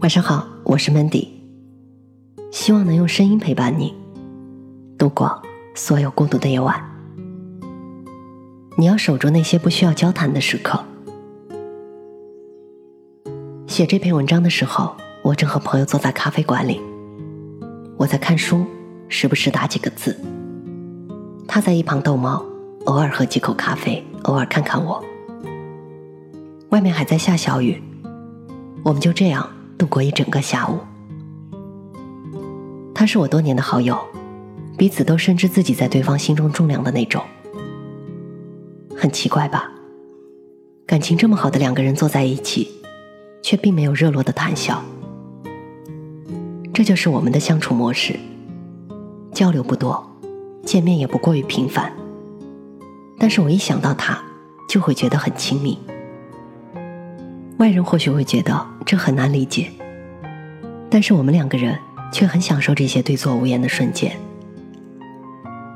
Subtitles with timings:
[0.00, 1.26] 晚上好，我是 Mandy，
[2.52, 3.94] 希望能用声音陪伴你
[4.98, 5.40] 度过
[5.74, 6.78] 所有孤独的夜晚。
[8.76, 10.78] 你要守住那些不需要交谈的时刻。
[13.66, 16.78] 写这篇文章的时候，我正和朋友坐在咖啡馆里，
[17.96, 18.66] 我在看书，
[19.08, 20.14] 时不时打几个字。
[21.48, 22.44] 他在一旁逗猫，
[22.84, 25.02] 偶尔喝几口咖啡，偶尔看看我。
[26.68, 27.82] 外面还在下小雨，
[28.84, 29.48] 我们就这样。
[29.78, 30.78] 度过一整个下午。
[32.94, 33.98] 他是我多年的好友，
[34.78, 37.22] 彼此都深知自己在对方心中重量的那种。
[38.96, 39.70] 很奇怪吧？
[40.86, 42.70] 感情这么好的两个人坐在一起，
[43.42, 44.82] 却并没有热络的谈笑。
[46.72, 48.18] 这就是我们的相处模式。
[49.32, 50.06] 交流不多，
[50.64, 51.92] 见面也不过于频繁，
[53.18, 54.18] 但是我一想到他，
[54.68, 55.78] 就会觉得很亲密。
[57.58, 59.68] 外人或许会觉得这很难理解，
[60.88, 61.76] 但是我们两个人
[62.12, 64.16] 却很享受这些对坐无言的瞬间。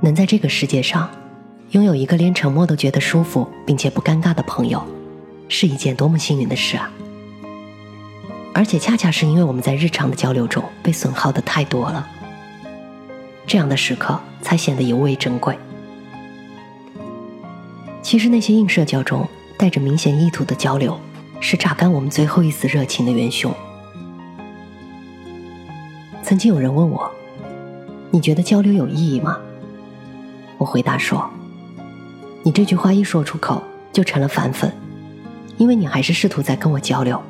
[0.00, 1.10] 能在这个世界上
[1.72, 4.80] 拥有一个连沉默都觉得舒服并且不尴尬的朋友，
[5.48, 6.92] 是一件多么幸运的事啊！
[8.54, 12.08] 而且恰恰是因为我们在日常的交流中被损耗的太多了，
[13.48, 15.58] 这样的时刻才显得尤为珍贵。
[18.00, 20.96] 其实那些硬社交中带着明显意图的交流。
[21.44, 23.52] 是榨干我们最后一丝热情的元凶。
[26.22, 27.10] 曾经有人问我
[28.12, 29.36] ：“你觉得交流有意义吗？”
[30.56, 31.28] 我回答说
[32.44, 33.60] ：“你这句话一说出口
[33.92, 34.72] 就成了反粉，
[35.58, 37.20] 因为你还是试图在跟我交流。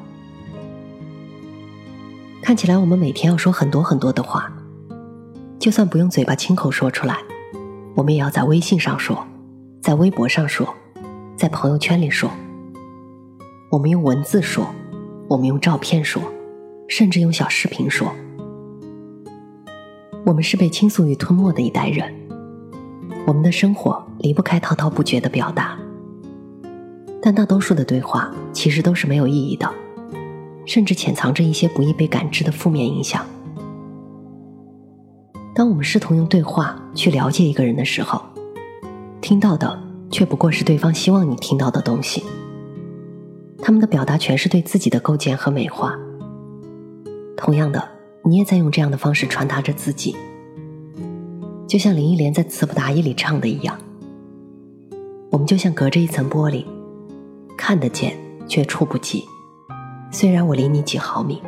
[2.43, 4.53] 看起来我们每天要说很多很多的话，
[5.59, 7.17] 就算不用嘴巴亲口说出来，
[7.95, 9.27] 我们也要在微信上说，
[9.81, 10.69] 在微博上说，
[11.35, 12.31] 在朋友圈里说。”
[13.73, 14.67] 我们用文字说，
[15.29, 16.23] 我们用照片说，
[16.89, 18.13] 甚至用小视频说。
[20.27, 22.13] 我们是被倾诉与吞没的一代人，
[23.27, 25.79] 我们的生活离不开滔滔不绝的表达。
[27.23, 29.67] 但大多数的对话其实都是没有意义的，
[30.67, 33.25] 甚至潜藏着一些不易被感知的负面影响。
[35.55, 38.21] 当我们试图用对话去了解一个人的时候，
[39.23, 42.23] 听到的却不过是对方希望你听到的东西。
[43.63, 45.97] 他们的表达全是对自己的构建和美化。
[47.37, 47.89] 同样的，
[48.25, 50.17] 你也在用这样的方式传达着自己，
[51.69, 53.79] 就像林忆莲在《词不达意》里唱的一样
[55.31, 56.67] ：“我们就像隔着一层玻璃，
[57.57, 58.17] 看得见
[58.49, 59.25] 却触不及。
[60.11, 61.41] 虽然我离你几毫米。”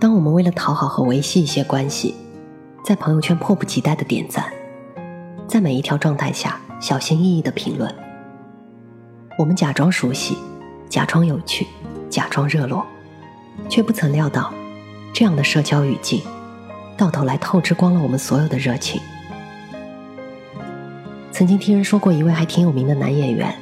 [0.00, 2.14] 当我们为了讨好和维系一些关系，
[2.84, 4.52] 在朋友圈迫不及待的点赞，
[5.46, 7.92] 在每一条状态下小心翼翼的评论。
[9.38, 10.36] 我们假装熟悉，
[10.88, 11.64] 假装有趣，
[12.10, 12.84] 假装热络，
[13.68, 14.52] 却不曾料到，
[15.14, 16.20] 这样的社交语境，
[16.96, 19.00] 到头来透支光了我们所有的热情。
[21.30, 23.54] 曾经听人说过，一位还挺有名的男演员，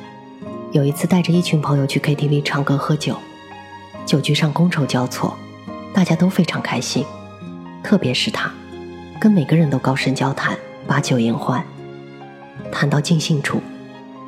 [0.72, 3.14] 有一次带着一群朋友去 KTV 唱歌喝酒，
[4.06, 5.36] 酒局上觥筹交错，
[5.92, 7.04] 大家都非常开心，
[7.82, 8.50] 特别是他，
[9.20, 11.62] 跟每个人都高声交谈，把酒言欢，
[12.72, 13.60] 谈到尽兴处。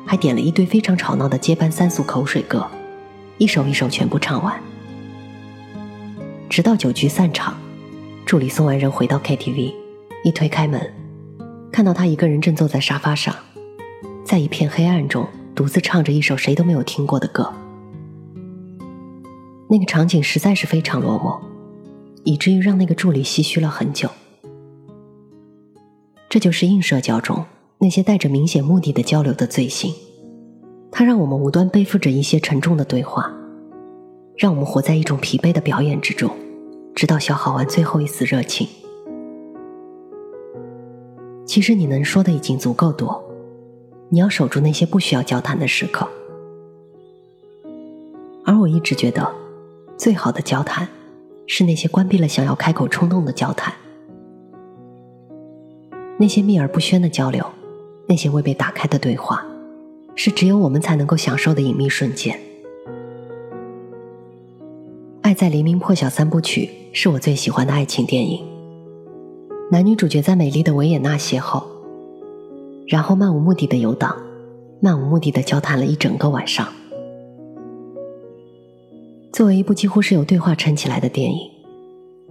[0.09, 2.65] 还点了一堆非常吵闹的接班三俗口水歌，
[3.37, 4.59] 一首一首全部唱完，
[6.49, 7.55] 直到酒局散场，
[8.25, 9.71] 助理送完人回到 KTV，
[10.23, 10.81] 一推开门，
[11.71, 13.35] 看到他一个人正坐在沙发上，
[14.25, 17.53] 在一片黑暗中独自唱着一首谁都没有听过的歌。
[19.69, 21.39] 那个场景实在是非常落寞，
[22.23, 24.09] 以至于让那个助理唏嘘了很久。
[26.27, 27.45] 这就是硬社交中。
[27.81, 29.93] 那些带着明显目的的交流的罪行，
[30.91, 33.33] 它让我们无端背负着一些沉重的对话，
[34.35, 36.29] 让我们活在一种疲惫的表演之中，
[36.93, 38.67] 直到消耗完最后一丝热情。
[41.45, 43.23] 其实你能说的已经足够多，
[44.09, 46.05] 你要守住那些不需要交谈的时刻。
[48.43, 49.33] 而我一直觉得，
[49.95, 50.89] 最好的交谈，
[51.47, 53.73] 是那些关闭了想要开口冲动的交谈，
[56.17, 57.45] 那些秘而不宣的交流。
[58.09, 59.45] 那些未被打开的对话，
[60.15, 62.35] 是只有我们才能够享受的隐秘瞬间。
[65.21, 68.43] 《爱在黎明破晓》三部曲是我最喜欢的爱情电影。
[69.71, 71.63] 男女主角在美丽的维也纳邂逅，
[72.87, 74.17] 然后漫无目的的游荡，
[74.81, 76.67] 漫无目的的交谈了一整个晚上。
[79.31, 81.47] 作为一部几乎是由对话撑起来的电影，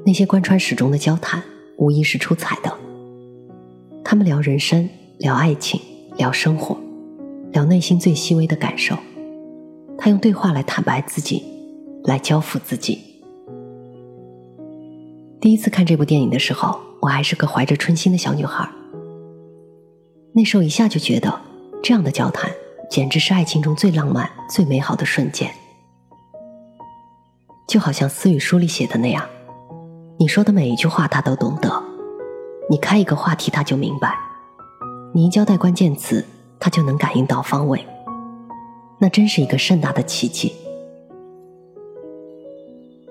[0.05, 1.41] 那些贯穿始终的交谈
[1.77, 2.77] 无疑是出彩的。
[4.03, 4.91] 他们聊人生。
[5.19, 5.81] 聊爱情，
[6.17, 6.79] 聊生活，
[7.51, 8.97] 聊内心最细微的感受。
[9.99, 11.45] 他用对话来坦白自己，
[12.05, 13.01] 来交付自己。
[15.41, 18.69] 第一次看这部电影的时候，我还是个怀着春心的小女孩。
[20.35, 21.41] 那时候一下就觉得，
[21.83, 22.49] 这样的交谈
[22.89, 25.51] 简直是爱情中最浪漫、最美好的瞬间。
[27.67, 29.29] 就好像私语书里写的那样，
[30.17, 31.83] 你说的每一句话他都懂得，
[32.71, 34.17] 你开一个话题他就明白，
[35.15, 36.25] 你一交代关键词
[36.61, 37.85] 他就能感应到方位，
[38.99, 40.53] 那真是一个盛大的奇迹。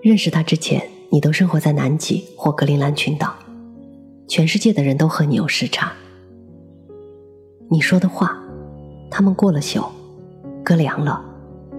[0.02, 3.34] 认识他之前，你都生活在南极或格陵兰群岛，
[4.28, 5.92] 全世界的人都和你有时差。
[7.70, 8.38] 你说的话，
[9.10, 9.84] 他们过了宿，
[10.64, 11.20] 搁凉了，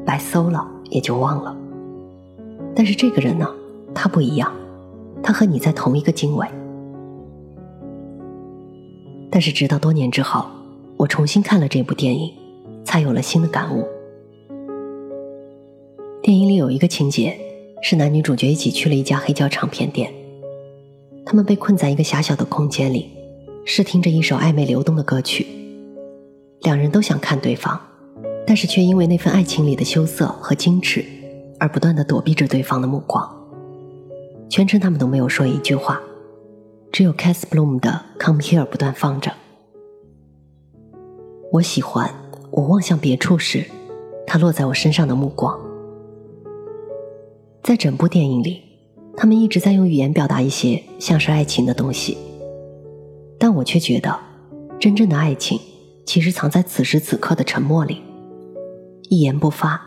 [0.05, 1.56] 白馊了也就忘了。
[2.75, 3.49] 但是这个人呢，
[3.94, 4.53] 他不一样，
[5.23, 6.47] 他和你在同一个经纬。
[9.30, 10.44] 但是直到多年之后，
[10.96, 12.32] 我重新看了这部电影，
[12.84, 13.86] 才有了新的感悟。
[16.22, 17.38] 电影里有一个情节，
[17.82, 20.12] 是男女主角一起去了一家黑胶唱片店，
[21.25, 23.10] 他们被困在一个狭小的空间里，
[23.64, 25.46] 试听着一首暧昧流动的歌曲，
[26.62, 27.80] 两人都想看对方，
[28.46, 31.04] 但是却因为那份爱情里的羞涩和矜持。
[31.60, 33.28] 而不断的躲避着对方的目光，
[34.48, 36.00] 全程他们都没有说一句话，
[36.90, 39.32] 只有 Cass Bloom 的《Come Here》不断放着。
[41.52, 42.12] 我喜欢
[42.50, 43.64] 我望向别处时，
[44.26, 45.58] 他落在我身上的目光。
[47.62, 48.62] 在整部电影里，
[49.17, 52.17] 他们一直在用语言表达一些像是爱情的东西，
[53.38, 54.19] 但我却觉得，
[54.81, 55.61] 真正的爱情
[56.06, 58.02] 其实藏在此时此刻的沉默里，
[59.11, 59.81] 一言不发，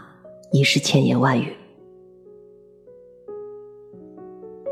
[0.51, 1.51] 已是千言万语。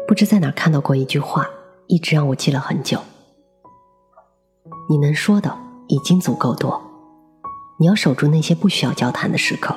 [0.08, 1.50] 不知在哪看到过一句话，
[1.90, 3.00] 一直让我记了很久。
[4.88, 5.58] 你能说的
[5.88, 6.80] 已经足够多，
[7.80, 9.76] 你要守住那些不需要交谈的时刻。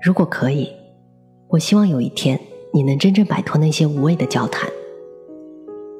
[0.00, 0.72] 如果可以，
[1.48, 2.40] 我希望有一天
[2.72, 4.70] 你能真正摆脱那些无谓的交谈，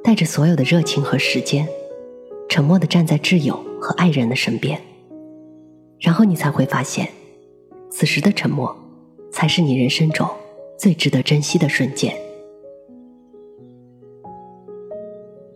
[0.05, 1.67] 带着所有的热情和时间，
[2.49, 4.81] 沉默的站在挚友和爱人的身边，
[5.99, 7.09] 然后你才会发现，
[7.91, 8.77] 此时的沉默，
[9.33, 10.29] 才是你人生中。
[10.79, 12.15] 最值得珍惜的瞬间。